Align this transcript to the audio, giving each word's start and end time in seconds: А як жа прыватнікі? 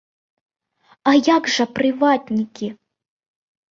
А 1.13 1.15
як 1.29 1.43
жа 1.59 1.69
прыватнікі? 1.77 2.67